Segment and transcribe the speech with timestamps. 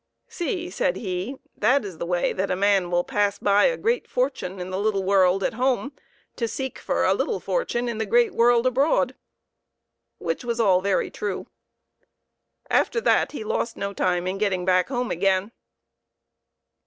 [0.27, 4.09] "See," said he," that is the way that a man will pass by a great
[4.09, 5.91] fortune in the little world at home
[6.37, 9.13] to seek for a little fortune in the great world abroad"
[10.17, 11.45] which was all very true.
[12.67, 15.51] After that he lost no time in getting back home again.